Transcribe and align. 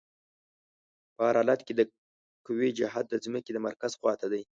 په 1.15 1.21
هر 1.27 1.35
حالت 1.39 1.59
کې 1.67 1.73
د 1.75 1.81
قوې 2.45 2.69
جهت 2.79 3.05
د 3.09 3.15
ځمکې 3.25 3.51
د 3.53 3.57
مرکز 3.67 3.91
خواته 3.99 4.27
دی. 4.33 4.41